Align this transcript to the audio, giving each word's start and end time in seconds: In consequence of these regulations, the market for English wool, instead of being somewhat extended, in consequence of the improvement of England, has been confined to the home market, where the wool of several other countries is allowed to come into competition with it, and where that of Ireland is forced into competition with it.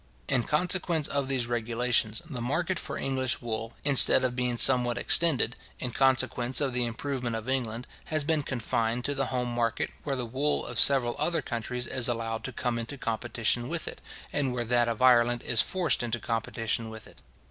In 0.27 0.41
consequence 0.41 1.07
of 1.07 1.27
these 1.27 1.45
regulations, 1.45 2.23
the 2.27 2.41
market 2.41 2.79
for 2.79 2.97
English 2.97 3.39
wool, 3.39 3.73
instead 3.83 4.23
of 4.23 4.35
being 4.35 4.57
somewhat 4.57 4.97
extended, 4.97 5.55
in 5.77 5.91
consequence 5.91 6.59
of 6.59 6.73
the 6.73 6.85
improvement 6.85 7.35
of 7.35 7.47
England, 7.47 7.85
has 8.05 8.23
been 8.23 8.41
confined 8.41 9.05
to 9.05 9.13
the 9.13 9.27
home 9.27 9.53
market, 9.53 9.91
where 10.03 10.15
the 10.15 10.25
wool 10.25 10.65
of 10.65 10.79
several 10.79 11.15
other 11.19 11.43
countries 11.43 11.85
is 11.85 12.07
allowed 12.07 12.43
to 12.45 12.51
come 12.51 12.79
into 12.79 12.97
competition 12.97 13.69
with 13.69 13.87
it, 13.87 14.01
and 14.33 14.53
where 14.53 14.65
that 14.65 14.87
of 14.87 15.03
Ireland 15.03 15.43
is 15.43 15.61
forced 15.61 16.01
into 16.01 16.19
competition 16.19 16.89
with 16.89 17.05
it. 17.05 17.19